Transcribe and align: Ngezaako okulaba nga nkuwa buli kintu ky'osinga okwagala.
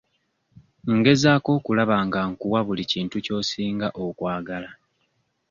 Ngezaako 0.95 1.49
okulaba 1.57 1.95
nga 2.07 2.19
nkuwa 2.29 2.59
buli 2.67 2.83
kintu 2.91 3.17
ky'osinga 3.25 3.87
okwagala. 4.03 4.69